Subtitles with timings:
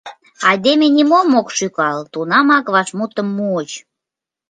[0.49, 3.71] —Айдеме нимом ок шӱкал!— тунамак вашмутым муыч.